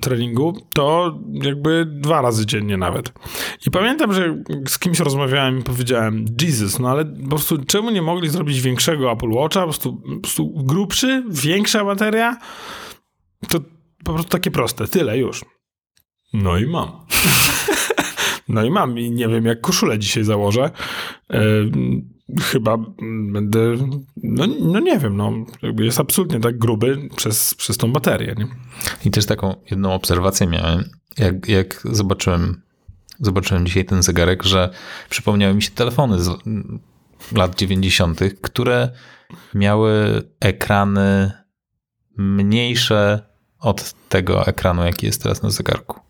[0.00, 3.12] treningu, to jakby dwa razy dziennie nawet.
[3.66, 8.02] I pamiętam, że z kimś rozmawiałem i powiedziałem, Jesus, no ale po prostu czemu nie
[8.02, 12.36] mogli zrobić większego Apple Watcha, po prostu, po prostu grubszy, większa bateria?
[13.48, 13.60] To
[14.04, 15.44] po prostu takie proste, tyle już.
[16.32, 16.88] No i mam.
[18.48, 20.70] no i mam i nie wiem, jak koszulę dzisiaj założę.
[21.30, 21.40] E,
[22.36, 22.76] chyba
[23.32, 23.76] będę,
[24.16, 25.32] no, no nie wiem, no,
[25.78, 28.34] jest absolutnie tak gruby przez, przez tą baterię.
[28.38, 28.46] Nie?
[29.04, 30.84] I też taką jedną obserwację miałem,
[31.18, 32.62] jak, jak zobaczyłem,
[33.20, 34.70] zobaczyłem dzisiaj ten zegarek, że
[35.10, 36.30] przypomniały mi się telefony z
[37.32, 38.88] lat 90., które
[39.54, 41.32] miały ekrany
[42.16, 43.28] mniejsze
[43.60, 46.00] od tego ekranu, jaki jest teraz na zegarku.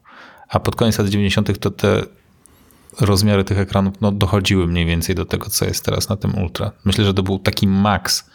[0.49, 1.59] A pod koniec lat 90.
[1.59, 2.03] to te
[3.01, 6.73] rozmiary tych ekranów no, dochodziły mniej więcej do tego, co jest teraz na tym Ultra.
[6.85, 8.31] Myślę, że to był taki maks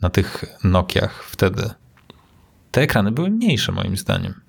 [0.00, 1.70] na tych Nokiach wtedy.
[2.70, 4.43] Te ekrany były mniejsze moim zdaniem.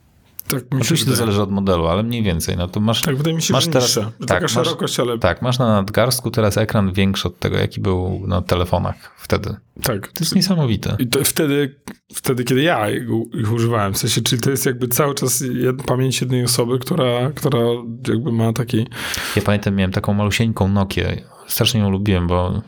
[0.50, 2.58] Tak, Oczywiście to zależy od modelu, ale mniej więcej.
[2.58, 5.20] No to masz, tak, wydaje mi się, masz teraz, niższe, tak, taka masz, szerokość, ale...
[5.20, 9.56] Tak, masz na nadgarstku teraz ekran większy od tego, jaki był na telefonach wtedy.
[9.84, 10.08] Tak.
[10.08, 10.96] To jest niesamowite.
[11.00, 11.80] I to wtedy,
[12.14, 16.22] wtedy, kiedy ja ich używałem, w sensie, czyli to jest jakby cały czas jed, pamięć
[16.22, 17.60] jednej osoby, która, która
[18.08, 18.88] jakby ma taki...
[19.36, 21.22] Ja pamiętam, miałem taką malusieńką Nokię.
[21.48, 22.62] Strasznie ją lubiłem, bo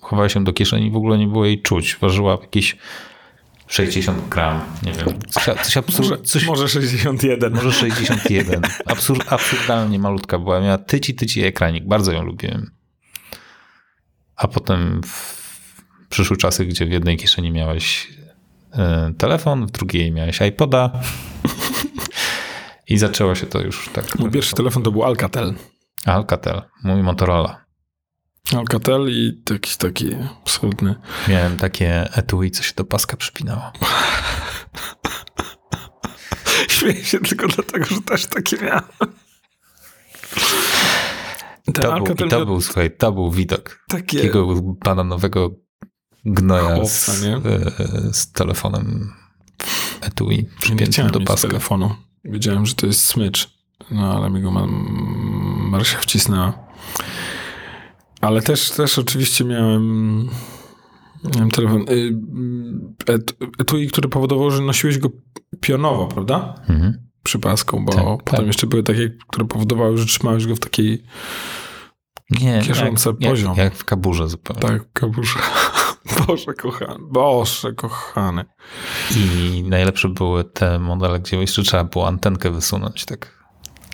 [0.00, 1.96] chowała się do kieszeni i w ogóle nie było jej czuć.
[2.00, 2.76] Ważyła jakieś
[3.68, 5.06] 60 gram, nie wiem.
[5.28, 7.54] Coś, coś absurd, może, coś, może 61.
[7.54, 8.62] Może 61.
[8.86, 10.60] Absurd, absurdalnie malutka była.
[10.60, 11.86] Miała tyci, tyci ekranik.
[11.86, 12.70] Bardzo ją lubiłem.
[14.36, 15.42] A potem w,
[16.08, 18.08] przyszły czasy, gdzie w jednej kieszeni miałeś
[18.72, 20.90] e, telefon, w drugiej miałeś iPoda.
[22.88, 24.18] I zaczęło się to już tak.
[24.18, 25.54] Mój pierwszy telefon to był Alcatel.
[26.04, 27.67] Alcatel, mój Motorola.
[28.56, 30.94] Alcatel i jakiś taki absolutny.
[31.28, 33.72] Miałem takie etui, co się do paska przypinało.
[36.68, 38.82] Śmieję się tylko dlatego, że też takie miałem.
[41.64, 44.16] Ten to, był, i to był, słuchaj, to był widok takie...
[44.16, 45.50] takiego bananowego
[46.24, 47.40] gnoja Chłopca, z, e,
[48.12, 49.12] z, telefonem
[50.00, 51.48] etui przypiętym do paska.
[51.48, 51.94] telefonu.
[52.24, 53.48] Wiedziałem, że to jest smycz,
[53.90, 54.50] no ale mi go
[55.70, 56.68] Marsia wcisnęła.
[58.20, 60.28] Ale też, też oczywiście miałem,
[61.34, 61.84] miałem telefon.
[61.88, 62.18] Y,
[63.58, 65.08] etui, który powodował, że nosiłeś go
[65.60, 66.54] pionowo, prawda?
[66.68, 67.08] Mhm.
[67.22, 68.46] Przypaską, bo tak, potem tak.
[68.46, 71.02] jeszcze były takie, które powodowały, że trzymałeś go w takiej
[72.30, 73.48] nie, kieszonce jak, poziom.
[73.48, 74.62] Jak, jak w kaburze zupełnie.
[74.62, 75.38] Tak, w kaburze.
[76.26, 78.44] Boże kochany, Boże kochany.
[79.16, 83.44] I najlepsze były te modele, gdzie jeszcze trzeba było antenkę wysunąć, tak.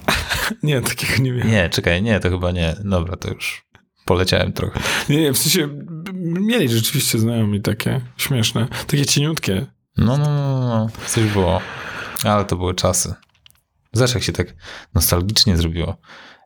[0.63, 1.51] nie, takiego nie miałem.
[1.51, 2.77] Nie, czekaj, nie, to chyba nie.
[2.85, 3.64] Dobra, to już
[4.05, 4.81] poleciałem trochę.
[5.09, 5.69] Nie, nie, w sensie
[6.23, 9.67] mieli rzeczywiście znajomi takie śmieszne, takie cieniutkie.
[9.97, 11.61] No, no, no, no, coś było.
[12.25, 13.15] Ale to były czasy.
[13.93, 14.55] Zresztą jak się tak
[14.95, 15.97] nostalgicznie zrobiło.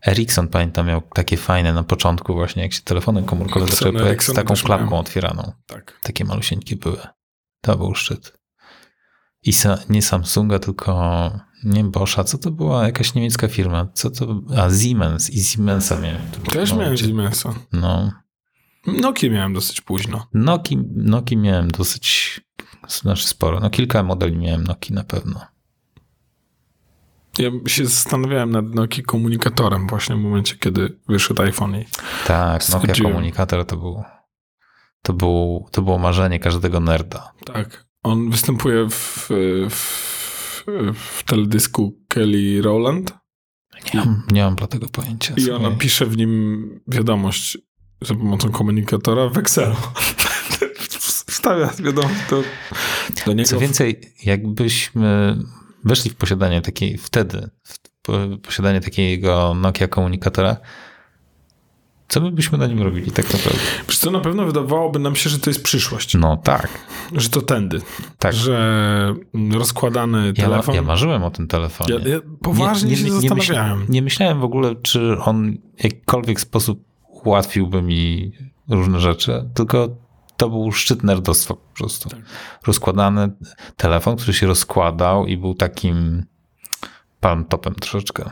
[0.06, 4.32] Ericsson, pamiętam, miał takie fajne na początku właśnie, jak się telefony komórkowe zaczęły pojawiać z
[4.32, 5.00] taką klapką miałem.
[5.00, 5.52] otwieraną.
[5.66, 6.00] Tak.
[6.02, 6.98] Takie malusieńkie były.
[7.60, 8.38] To był szczyt.
[9.42, 10.92] I sa, nie Samsunga, tylko
[11.64, 12.24] nie Boscha.
[12.24, 12.86] Co to była?
[12.86, 13.86] Jakaś niemiecka firma.
[13.94, 14.40] Co to?
[14.56, 15.30] A, Siemens.
[15.30, 16.22] I Siemensa miałem.
[16.52, 17.54] Też miałem Siemensa.
[17.72, 18.12] No.
[18.86, 20.26] Nokia miałem dosyć późno.
[20.34, 22.40] Noki, Noki miałem dosyć,
[22.88, 23.60] znaczy sporo.
[23.60, 25.40] No kilka modeli miałem Noki na pewno.
[27.38, 31.76] Ja się zastanawiałem nad Nokia komunikatorem właśnie w momencie, kiedy wyszedł iPhone.
[31.76, 31.84] I
[32.26, 34.02] tak, Nokia komunikator to był,
[35.02, 37.32] to, był, to było marzenie każdego nerda.
[37.44, 37.88] Tak.
[38.02, 39.28] On występuje w,
[39.70, 40.07] w,
[40.94, 43.14] w teledysku Kelly Rowland.
[43.94, 45.34] Nie mam, nie mam dla tego pojęcia.
[45.36, 47.58] I ona pisze w nim wiadomość
[48.02, 49.76] za pomocą komunikatora w Excelu.
[51.30, 52.42] Wstawia wiadomość do,
[53.26, 53.48] do niego.
[53.48, 55.38] Co więcej, jakbyśmy
[55.84, 57.50] weszli w posiadanie takiej, wtedy,
[58.08, 60.56] w posiadanie takiego Nokia komunikatora,
[62.08, 63.60] co my byśmy na nim robili tak naprawdę?
[63.88, 66.14] Wiesz co, na pewno wydawałoby nam się, że to jest przyszłość.
[66.14, 66.68] No tak.
[67.12, 67.80] Że to tędy.
[68.18, 68.34] Tak.
[68.34, 69.14] Że
[69.52, 70.74] rozkładany telefon...
[70.74, 71.94] Ja, ja marzyłem o tym telefonie.
[71.94, 73.86] Ja, ja poważnie nie, nie, się nie zastanawiałem.
[73.88, 76.84] nie myślałem w ogóle, czy on w jakikolwiek sposób
[77.24, 78.32] ułatwiłby mi
[78.68, 79.88] różne rzeczy, tylko
[80.36, 82.08] to był szczyt nerdostwa po prostu.
[82.08, 82.20] Tak.
[82.66, 83.30] Rozkładany
[83.76, 86.24] telefon, który się rozkładał i był takim
[87.20, 88.30] palm topem troszeczkę.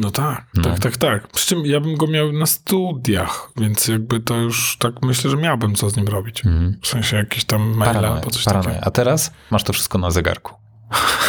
[0.00, 0.62] No tak, no.
[0.62, 1.28] tak, tak, tak.
[1.28, 5.36] Przy czym ja bym go miał na studiach, więc jakby to już tak myślę, że
[5.36, 6.46] miałbym co z nim robić.
[6.46, 6.78] Mm.
[6.82, 8.76] W sensie jakieś tam maile albo coś takiego.
[8.80, 10.54] A teraz masz to wszystko na zegarku.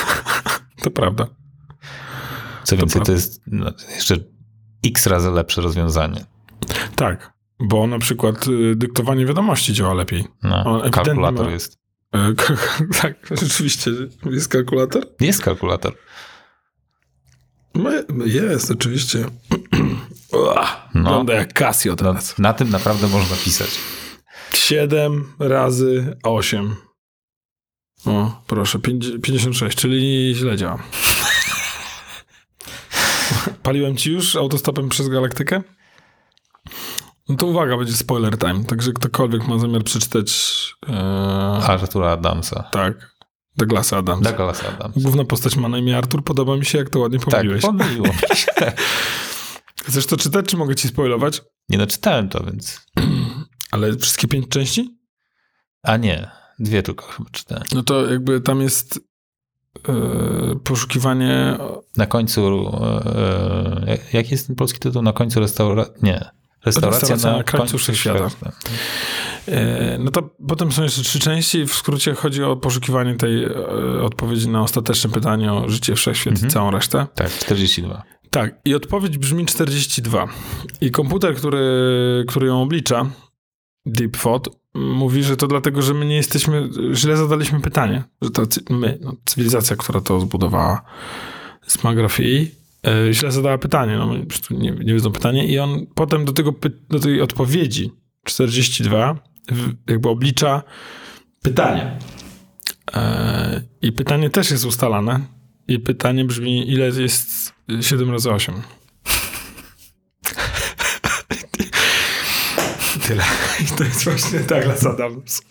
[0.83, 1.27] to prawda.
[2.63, 3.05] Co to więcej, prawda.
[3.05, 4.15] to jest no, jeszcze
[4.85, 6.25] x razy lepsze rozwiązanie.
[6.95, 10.27] Tak, bo na przykład y, dyktowanie wiadomości działa lepiej.
[10.43, 11.51] No, kalkulator ma...
[11.51, 11.79] jest.
[12.13, 12.33] E,
[13.01, 13.91] tak, rzeczywiście.
[14.25, 15.03] Jest kalkulator?
[15.19, 15.93] Jest kalkulator.
[18.25, 19.19] Jest, oczywiście.
[20.93, 22.37] no, Wygląda jak Casio teraz.
[22.37, 23.69] No, na tym naprawdę można pisać.
[24.53, 26.75] 7 razy 8.
[28.05, 28.79] O, proszę,
[29.23, 30.83] 56, czyli źle działa.
[33.63, 35.61] Paliłem ci już autostopem przez galaktykę?
[37.29, 38.65] No to uwaga, będzie spoiler time.
[38.65, 40.31] Także ktokolwiek ma zamiar przeczytać.
[40.89, 40.93] E...
[41.67, 42.69] Artura Adamsa.
[42.71, 43.18] Tak.
[43.59, 44.29] Douglasa Adamsa.
[44.29, 44.99] Douglasa Adamsa.
[45.01, 46.23] Główna postać ma na imię Artur.
[46.23, 47.61] Podoba mi się, jak to ładnie pomyliłeś.
[47.61, 48.51] Tak, pomyliło mi się.
[49.87, 51.41] Chcesz to czytać, czy mogę ci spoilować?
[51.69, 52.81] Nie no, czytałem to, więc...
[53.71, 54.97] Ale wszystkie pięć części?
[55.83, 57.63] A nie, dwie tylko chyba czytałem.
[57.71, 58.99] No to jakby tam jest
[59.87, 61.57] yy, poszukiwanie...
[61.97, 62.71] Na końcu...
[63.87, 65.01] Yy, jaki jest ten polski tytuł?
[65.01, 65.93] Na końcu restauracji...
[66.03, 66.29] Nie.
[66.65, 68.25] Restauracja, Restauracja na, na krańcu wszechświata.
[68.25, 68.51] E,
[69.99, 71.65] no to potem są jeszcze trzy części.
[71.65, 73.53] W skrócie chodzi o poszukiwanie tej e,
[74.01, 76.49] odpowiedzi na ostateczne pytanie o życie, wszechświat mhm.
[76.49, 77.07] i całą resztę.
[77.15, 78.03] Tak, 42.
[78.29, 80.27] Tak, i odpowiedź brzmi 42.
[80.81, 81.59] I komputer, który,
[82.27, 83.09] który ją oblicza,
[83.85, 88.97] DeepThought, mówi, że to dlatego, że my nie jesteśmy, źle zadaliśmy pytanie, że to my,
[89.01, 90.81] no, cywilizacja, która to zbudowała
[91.67, 94.13] z Magrafii, E, źle zadała pytanie, no
[94.51, 96.53] nie, nie wiedzą pytanie i on potem do, tego,
[96.89, 97.91] do tej odpowiedzi
[98.23, 99.19] 42
[99.87, 100.63] jakby oblicza
[101.41, 101.97] pytanie.
[102.93, 105.19] E, I pytanie też jest ustalane
[105.67, 108.55] i pytanie brzmi, ile jest 7 razy 8?
[113.07, 113.23] Tyle.
[113.59, 115.41] I to jest właśnie Douglas Adams.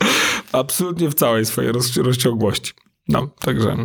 [0.52, 2.72] Absolutnie w całej swojej roz, rozciągłości.
[3.08, 3.76] No, także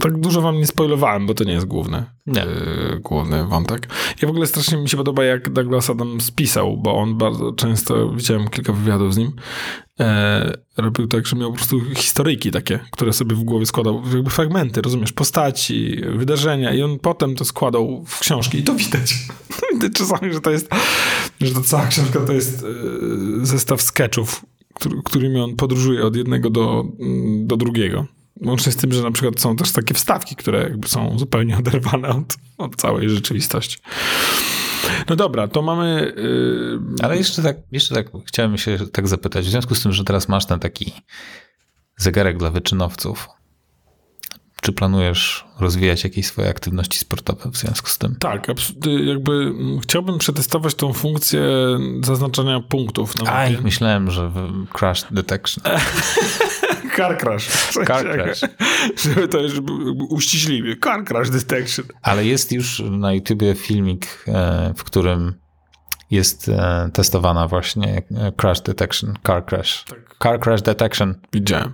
[0.00, 2.40] tak dużo wam nie spoilowałem, bo to nie jest główny, nie.
[2.40, 3.88] Yy, główny wątek.
[4.22, 8.12] Ja w ogóle strasznie mi się podoba, jak Douglas Adam spisał, bo on bardzo często,
[8.12, 9.32] widziałem kilka wywiadów z nim,
[10.00, 14.30] e, robił tak, że miał po prostu historyjki takie, które sobie w głowie składał, jakby
[14.30, 19.14] fragmenty, rozumiesz, postaci, wydarzenia i on potem to składał w książki i to widać.
[19.72, 20.70] widać czasami, że to jest,
[21.40, 24.44] że ta cała książka to jest e, zestaw sketchów,
[24.74, 26.84] który, którymi on podróżuje od jednego do,
[27.38, 28.06] do drugiego.
[28.44, 32.08] Łącznie z tym, że na przykład są też takie wstawki, które jakby są zupełnie oderwane
[32.08, 33.78] od, od całej rzeczywistości.
[35.08, 36.12] No dobra, to mamy.
[36.16, 36.80] Yy...
[37.02, 40.28] Ale jeszcze tak, jeszcze tak chciałem się tak zapytać, w związku z tym, że teraz
[40.28, 40.92] masz ten taki
[41.96, 43.28] zegarek dla wyczynowców.
[44.62, 48.16] Czy planujesz rozwijać jakieś swoje aktywności sportowe w związku z tym?
[48.20, 48.48] Tak,
[49.06, 51.42] jakby mm, chciałbym przetestować tą funkcję
[52.04, 53.22] zaznaczania punktów.
[53.22, 54.32] Na Aj, myślałem, że
[54.72, 55.64] crash detection.
[56.96, 57.48] Car crash.
[57.86, 58.40] Car crash.
[59.02, 59.72] Żeby to żeby
[60.08, 60.76] uściśliwie.
[60.76, 61.86] Car crash detection.
[62.02, 65.34] Ale jest już na YouTubie filmik, e, w którym
[66.10, 69.84] jest e, testowana właśnie e, crash detection, car crash.
[69.84, 70.16] Tak.
[70.22, 71.14] Car crash detection.
[71.32, 71.72] Widziałem.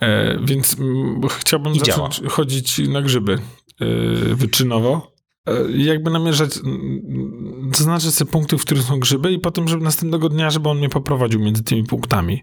[0.00, 0.76] E, więc
[1.38, 2.30] chciałbym I zacząć działa.
[2.30, 3.38] chodzić na grzyby
[3.80, 3.86] e,
[4.34, 5.14] wyczynowo.
[5.48, 6.50] E, jakby namierzać,
[7.74, 10.88] zaznaczyć sobie punkty, w których są grzyby i potem, żeby następnego dnia, żeby on mnie
[10.88, 12.42] poprowadził między tymi punktami.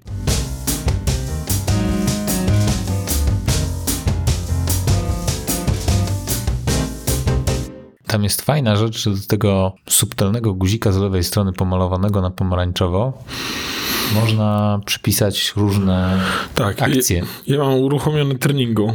[8.12, 13.14] Tam jest fajna rzecz, że do tego subtelnego guzika z lewej strony pomalowanego na pomarańczowo
[14.16, 16.20] można przypisać różne
[16.56, 17.18] tak, akcje.
[17.18, 18.94] Ja, ja mam uruchomiony treningu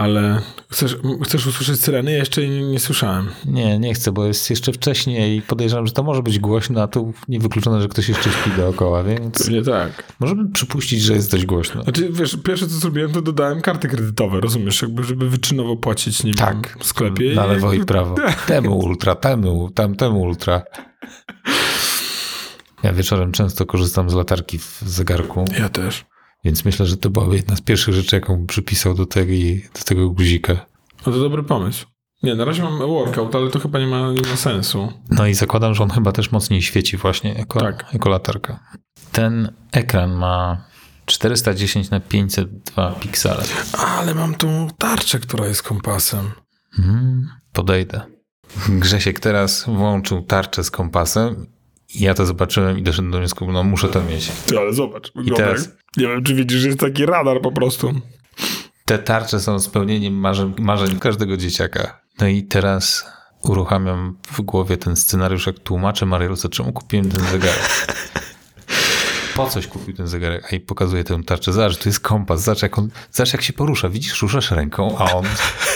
[0.00, 2.12] ale chcesz, chcesz usłyszeć syreny?
[2.12, 3.28] Ja jeszcze nie, nie, słyszałem.
[3.44, 6.88] Nie, nie chcę, bo jest jeszcze wcześniej i podejrzewam, że to może być głośno, a
[6.88, 9.48] tu niewykluczone, że ktoś jeszcze śpi dookoła, więc...
[9.48, 10.12] Nie tak.
[10.20, 11.82] Możemy przypuścić, że jest dość głośno.
[11.82, 14.82] Znaczy, wiesz, pierwsze co zrobiłem, to dodałem karty kredytowe, rozumiesz?
[14.82, 17.34] Jakby, żeby wyczynowo płacić, nie tak, w sklepie.
[17.34, 18.14] Na lewo i prawo.
[18.46, 20.62] Temu ultra, temu, tam, temu ultra.
[22.82, 25.44] Ja wieczorem często korzystam z latarki w zegarku.
[25.58, 26.09] Ja też.
[26.44, 30.10] Więc myślę, że to byłaby jedna z pierwszych rzeczy, jaką przypisał do, tej, do tego
[30.10, 30.66] guzika.
[31.06, 31.86] No to dobry pomysł.
[32.22, 34.92] Nie, na razie mam workout, ale to chyba nie ma, nie ma sensu.
[35.10, 37.86] No i zakładam, że on chyba też mocniej świeci właśnie jako, tak.
[37.92, 38.60] jako latarka.
[39.12, 40.64] Ten ekran ma
[41.06, 43.44] 410 na 502 piksele.
[43.78, 46.30] Ale mam tą tarczę, która jest kompasem.
[46.72, 48.00] Hmm, podejdę.
[48.68, 51.46] Grzesiek teraz włączył tarczę z kompasem
[51.94, 54.32] ja to zobaczyłem i doszedłem do wniosku, no muszę to mieć.
[54.46, 55.12] Ty, ale zobacz.
[55.24, 55.68] I teraz...
[55.96, 57.92] Nie wiem, czy widzisz, że jest taki radar po prostu.
[58.84, 62.00] Te tarcze są spełnieniem marzeń, marzeń każdego dzieciaka.
[62.20, 63.06] No i teraz
[63.42, 67.86] uruchamiam w głowie ten scenariusz, jak tłumaczę Mariolce, czemu kupiłem ten zegarek.
[69.40, 71.52] Po coś kupił ten zegarek, a i pokazuje tę tarczę.
[71.52, 73.88] Zobacz, to jest kompas, zobacz jak, on, zobacz jak się porusza.
[73.88, 75.24] Widzisz, ruszasz ręką, a on,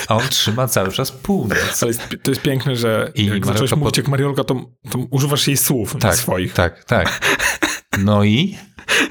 [0.08, 1.78] a on trzyma cały czas północ.
[1.80, 3.78] To jest, to jest piękne, że I jak zacząłeś pod...
[3.78, 4.54] mówić jak Mariolka, to,
[4.90, 6.52] to używasz jej słów tak, swoich.
[6.52, 7.36] Tak, tak.
[7.98, 8.58] No i?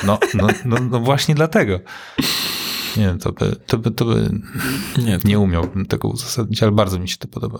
[0.03, 1.79] No, no, no, no właśnie dlatego.
[2.97, 4.29] Nie to by, to by, to by
[4.97, 5.27] nie, to...
[5.27, 7.59] nie umiałbym tego uzasadnić, ale bardzo mi się to podoba.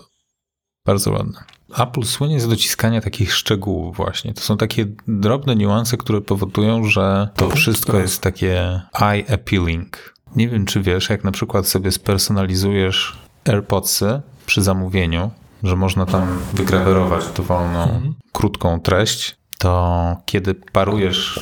[0.86, 1.44] Bardzo ładne.
[1.78, 4.34] Apple słynie z dociskania takich szczegółów właśnie.
[4.34, 10.14] To są takie drobne niuanse, które powodują, że to wszystko jest takie eye appealing.
[10.36, 15.30] Nie wiem, czy wiesz, jak na przykład sobie spersonalizujesz AirPodsy przy zamówieniu,
[15.62, 18.14] że można tam wygrawerować dowolną, mhm.
[18.32, 21.40] krótką treść, to kiedy parujesz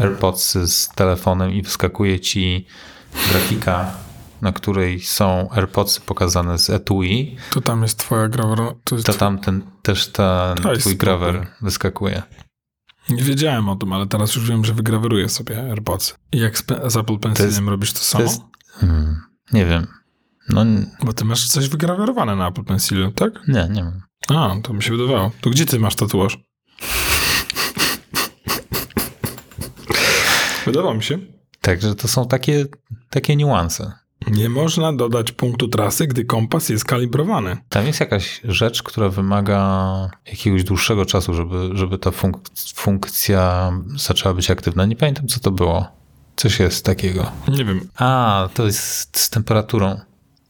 [0.00, 2.66] AirPodsy z telefonem i wyskakuje ci
[3.30, 4.05] grafika
[4.42, 8.58] na której są AirPodsy pokazane z etui, to tam jest twoja grawer.
[8.84, 12.22] To, to tam ten, też ten to twój grawer wyskakuje.
[13.10, 16.14] Nie wiedziałem o tym, ale teraz już wiem, że wygraweruję sobie AirPods.
[16.32, 18.24] I jak z, z Apple Pencilem robisz to samo?
[18.24, 19.20] To jest, hmm,
[19.52, 19.86] nie wiem.
[20.48, 20.64] No,
[21.04, 23.32] Bo ty masz coś wygrawerowane na Apple Pencilu, tak?
[23.48, 24.02] Nie, nie mam.
[24.28, 25.30] A, to mi się wydawało.
[25.40, 26.38] To gdzie ty masz tatuaż?
[30.66, 31.18] Wydawało mi się.
[31.60, 32.64] Także to są takie,
[33.10, 33.92] takie niuanse.
[34.30, 37.56] Nie można dodać punktu trasy, gdy kompas jest kalibrowany.
[37.68, 42.36] Tam jest jakaś rzecz, która wymaga jakiegoś dłuższego czasu, żeby, żeby ta funk
[42.74, 44.86] funkcja zaczęła być aktywna.
[44.86, 45.88] Nie pamiętam, co to było.
[46.36, 47.32] Coś jest takiego.
[47.48, 47.88] Nie wiem.
[47.96, 50.00] A, to jest z temperaturą.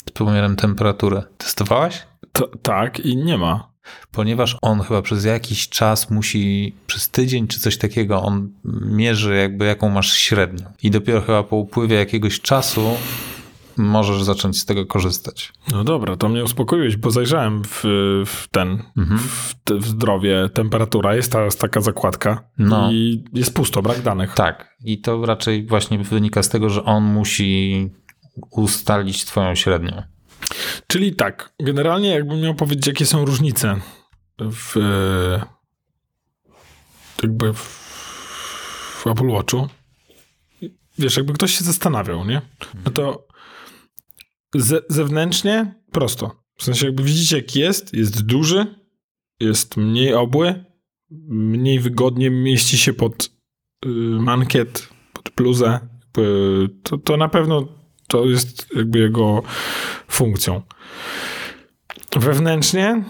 [0.08, 1.22] Z pomiarem temperatury.
[1.38, 2.02] Testowałaś?
[2.32, 3.68] To, tak i nie ma.
[4.10, 8.48] Ponieważ on chyba przez jakiś czas musi, przez tydzień czy coś takiego, on
[8.84, 10.66] mierzy jakby jaką masz średnią.
[10.82, 12.96] I dopiero chyba po upływie jakiegoś czasu
[13.76, 15.52] możesz zacząć z tego korzystać.
[15.72, 17.80] No dobra, to mnie uspokoiłeś, bo zajrzałem w,
[18.26, 19.18] w ten, mhm.
[19.18, 22.92] w, w, zdrowie, temperatura, jest ta, jest taka zakładka no.
[22.92, 24.34] i jest pusto, brak danych.
[24.34, 27.90] Tak, i to raczej właśnie wynika z tego, że on musi
[28.50, 30.02] ustalić twoją średnią.
[30.86, 33.76] Czyli tak, generalnie jakbym miał powiedzieć, jakie są różnice
[34.38, 34.76] w
[37.22, 37.58] jakby w,
[39.02, 39.68] w Apple Watchu,
[40.98, 42.42] wiesz, jakby ktoś się zastanawiał, nie?
[42.84, 43.26] No to
[44.54, 46.42] ze, zewnętrznie prosto.
[46.58, 48.66] W sensie jakby widzicie, jaki jest, jest duży,
[49.40, 50.64] jest mniej obły,
[51.28, 53.30] mniej wygodnie mieści się pod
[53.84, 53.88] y,
[54.20, 55.80] mankiet, pod bluzę.
[56.82, 57.68] To, to na pewno
[58.08, 59.42] to jest jakby jego
[60.08, 60.62] funkcją.
[62.16, 63.04] Wewnętrznie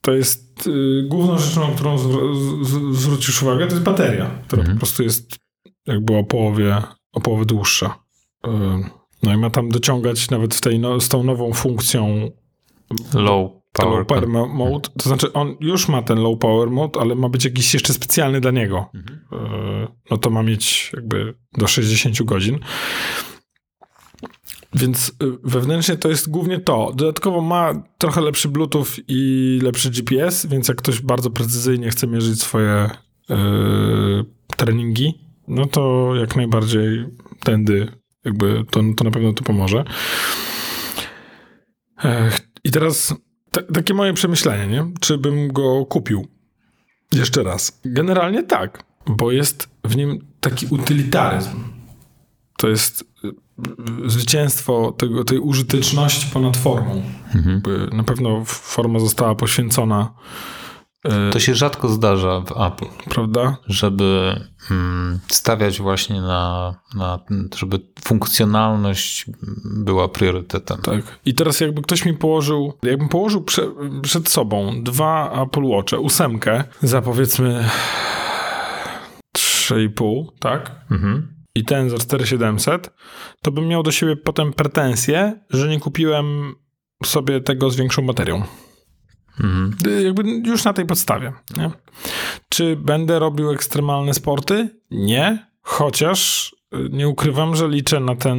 [0.00, 1.98] to jest y, główną rzeczą, na którą
[2.92, 4.78] zwrócisz uwagę, to jest bateria, która mhm.
[4.78, 5.36] po prostu jest
[5.86, 7.98] jakby o połowie, o połowę dłuższa.
[8.46, 8.50] Y,
[9.22, 12.30] no i ma tam dociągać nawet w tej, no, z tą nową funkcją
[13.14, 14.88] low power, low power mode.
[14.98, 18.40] To znaczy on już ma ten low power mode, ale ma być jakiś jeszcze specjalny
[18.40, 18.90] dla niego.
[18.94, 19.18] Mhm.
[19.32, 22.58] Y, no to ma mieć jakby do 60 godzin.
[24.74, 25.12] Więc y,
[25.44, 26.92] wewnętrznie to jest głównie to.
[26.94, 32.40] Dodatkowo ma trochę lepszy Bluetooth i lepszy GPS, więc jak ktoś bardzo precyzyjnie chce mierzyć
[32.40, 32.90] swoje
[33.28, 33.36] yy,
[34.56, 35.14] treningi,
[35.48, 37.06] no to jak najbardziej
[37.44, 37.92] tędy
[38.28, 39.84] jakby to, to na pewno to pomoże.
[42.64, 43.14] I teraz
[43.74, 44.92] takie moje przemyślenie, nie?
[45.00, 46.28] Czy bym go kupił?
[47.12, 47.80] Jeszcze raz.
[47.84, 51.64] Generalnie tak, bo jest w nim taki utylitaryzm.
[52.56, 53.04] To jest
[54.06, 57.02] zwycięstwo tego, tej użyteczności ponad formą.
[57.34, 57.62] Mhm.
[57.92, 60.14] Na pewno forma została poświęcona.
[61.04, 62.86] E, to się rzadko zdarza w Apple.
[63.10, 63.56] Prawda?
[63.66, 67.18] Żeby mm, stawiać właśnie na, na,
[67.56, 69.26] żeby funkcjonalność
[69.64, 70.78] była priorytetem.
[70.82, 71.18] Tak.
[71.24, 73.62] I teraz jakby ktoś mi położył, jakbym położył prze,
[74.02, 77.68] przed sobą dwa Apple Watche, ósemkę za powiedzmy
[79.36, 80.70] 3,5, tak?
[80.90, 82.90] Mhm i ten za 4700,
[83.42, 86.54] to bym miał do siebie potem pretensje, że nie kupiłem
[87.04, 88.42] sobie tego z większą baterią.
[89.40, 89.76] Mhm.
[90.04, 91.32] Jakby już na tej podstawie.
[91.56, 91.70] Nie?
[92.48, 94.68] Czy będę robił ekstremalne sporty?
[94.90, 98.38] Nie, chociaż y, nie ukrywam, że liczę na ten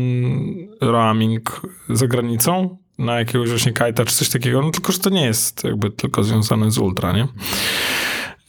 [0.82, 5.26] roaming za granicą, na jakiegoś właśnie kajta czy coś takiego, no tylko, że to nie
[5.26, 7.28] jest jakby tylko związane z ultra, nie?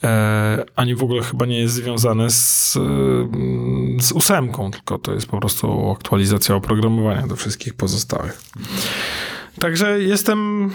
[0.03, 2.73] E, ani w ogóle chyba nie jest związane z,
[3.99, 8.41] z ósemką, tylko to jest po prostu aktualizacja oprogramowania do wszystkich pozostałych.
[9.59, 10.69] Także jestem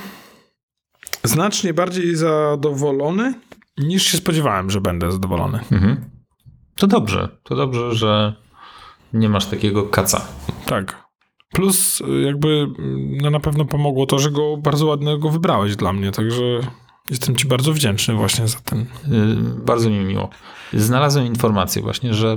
[1.27, 3.35] znacznie bardziej zadowolony
[3.79, 5.61] niż się spodziewałem, że będę zadowolony.
[5.73, 6.11] Mhm.
[6.77, 8.35] To dobrze, to dobrze, że
[9.13, 10.27] nie masz takiego kaca.
[10.67, 11.07] Tak.
[11.53, 12.67] Plus jakby
[13.23, 16.61] no na pewno pomogło to, że go bardzo ładnego wybrałeś dla mnie, także
[17.11, 18.81] Jestem Ci bardzo wdzięczny właśnie za ten.
[18.81, 18.87] Y,
[19.65, 20.31] bardzo mi miło.
[20.73, 22.33] Znalazłem informację właśnie, że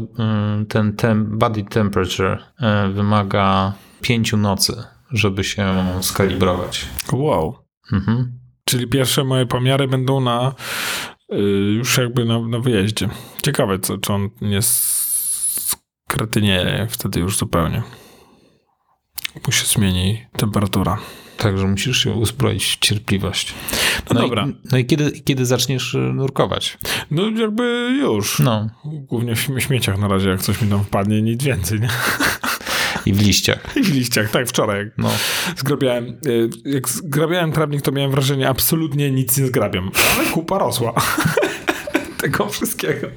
[0.62, 2.44] y, ten tem body temperature
[2.88, 6.86] y, wymaga pięciu nocy, żeby się skalibrować.
[7.12, 7.56] Wow.
[7.94, 8.40] Mhm.
[8.70, 10.54] Czyli pierwsze moje pomiary będą na
[11.78, 13.10] już jakby na, na wyjeździe.
[13.42, 14.60] Ciekawe, co, czy on nie
[16.08, 17.84] skretynieje wtedy już zupełnie.
[19.46, 20.98] Mu się zmieni temperatura.
[21.38, 23.54] Także musisz się uzbroić w cierpliwość.
[24.10, 24.48] No, no dobra.
[24.48, 26.78] I, no i kiedy, kiedy zaczniesz y, nurkować?
[27.12, 28.40] No jakby już.
[28.40, 28.70] No.
[28.86, 31.90] Głównie w śmieciach na razie, jak coś mi tam wpadnie, nic więcej, nie?
[33.06, 33.78] I w liściach.
[33.78, 34.92] I w liściach, tak, wczoraj.
[34.98, 35.10] No.
[35.58, 39.92] Zgrabiałem, y, jak zgrabiałem trawnik, to miałem wrażenie, absolutnie nic nie zgrabiam.
[40.16, 40.94] Ale kupa rosła.
[42.22, 43.08] Tego wszystkiego.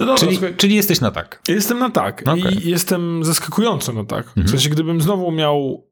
[0.00, 1.42] No dobra, czyli, czyli jesteś na tak.
[1.48, 2.22] Jestem na tak.
[2.22, 2.52] Okay.
[2.52, 4.26] I jestem zaskakująco na tak.
[4.26, 4.46] Mhm.
[4.46, 5.86] W sensie, gdybym znowu miał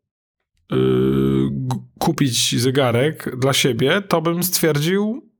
[0.70, 1.50] Yy,
[1.98, 5.30] kupić zegarek dla siebie, to bym stwierdził,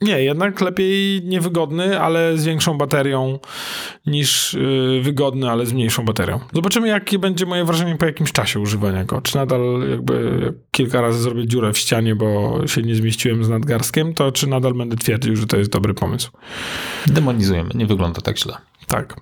[0.00, 3.38] nie, jednak lepiej niewygodny, ale z większą baterią
[4.06, 6.40] niż yy, wygodny, ale z mniejszą baterią.
[6.52, 9.20] Zobaczymy, jakie będzie moje wrażenie po jakimś czasie używania go.
[9.20, 14.14] Czy nadal jakby kilka razy zrobię dziurę w ścianie, bo się nie zmieściłem z nadgarstkiem,
[14.14, 16.30] to czy nadal będę twierdził, że to jest dobry pomysł.
[17.06, 18.56] Demonizujemy, nie wygląda tak źle.
[18.86, 19.20] Tak,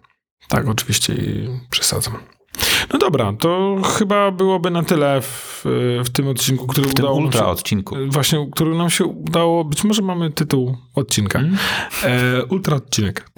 [0.49, 1.15] tak, oczywiście
[1.71, 2.19] przesadzam.
[2.93, 5.56] No dobra, to chyba byłoby na tyle w,
[6.05, 7.97] w tym odcinku, który w udało ultra nam się, odcinku.
[8.09, 11.39] Właśnie, który nam się udało, być może mamy tytuł odcinka.
[11.39, 11.59] Hmm?
[12.05, 13.31] E, ultra odcinek.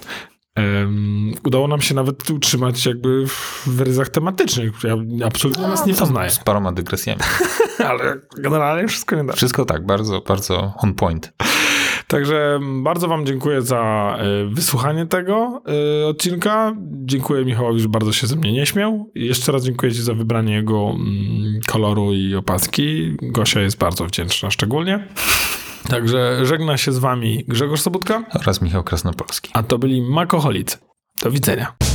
[0.56, 3.26] Um, udało nam się nawet utrzymać jakby
[3.66, 4.72] w ryzach tematycznych.
[4.84, 6.30] Ja absolutnie no, nas nie poznaję.
[6.30, 7.20] Z paroma dygresjami.
[7.88, 9.32] Ale generalnie wszystko nie da.
[9.32, 11.32] Wszystko tak, bardzo, bardzo on point.
[12.09, 15.62] Także bardzo wam dziękuję za y, wysłuchanie tego
[16.02, 16.72] y, odcinka.
[17.04, 19.11] Dziękuję Michałowi, że bardzo się ze mnie nie śmiał.
[19.14, 23.16] Jeszcze raz dziękuję ci za wybranie jego mm, koloru i opaski.
[23.22, 25.09] Gosia jest bardzo wdzięczna szczególnie.
[25.88, 29.50] Także żegna się z wami Grzegorz Sobutka Oraz Michał Krasnopolski.
[29.54, 30.78] a to byli Makoholicy.
[31.22, 31.88] Do widzenia.